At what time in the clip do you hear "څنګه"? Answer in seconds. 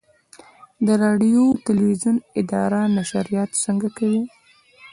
3.63-3.87